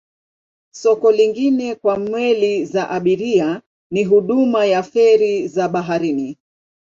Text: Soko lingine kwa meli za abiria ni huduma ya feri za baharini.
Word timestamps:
Soko 0.71 1.11
lingine 1.11 1.75
kwa 1.75 1.97
meli 1.97 2.65
za 2.65 2.89
abiria 2.89 3.61
ni 3.91 4.03
huduma 4.03 4.65
ya 4.65 4.83
feri 4.83 5.47
za 5.47 5.69
baharini. 5.69 6.37